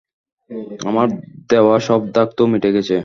[0.81, 1.07] আমার
[1.49, 2.97] দেওয়া সব দাগ তো মিটে গেছে।